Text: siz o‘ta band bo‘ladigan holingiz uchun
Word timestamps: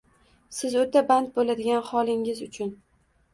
siz 0.59 0.77
o‘ta 0.83 1.03
band 1.11 1.29
bo‘ladigan 1.35 1.85
holingiz 1.91 2.43
uchun 2.47 2.73